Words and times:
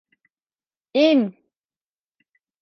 İn! 0.93 1.21